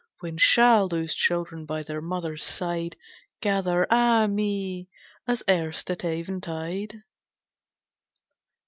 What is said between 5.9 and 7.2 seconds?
at eventide?